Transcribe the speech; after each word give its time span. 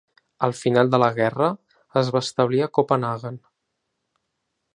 Al 0.45 0.53
final 0.59 0.89
de 0.95 0.99
la 1.03 1.09
guerra, 1.19 1.49
es 2.03 2.09
va 2.17 2.23
establir 2.25 2.65
a 2.67 2.71
Copenhaguen. 2.79 3.39